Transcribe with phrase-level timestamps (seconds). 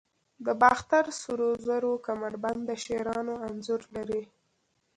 [0.45, 4.23] د باختر سرو زرو کمربند د شیرانو انځور لري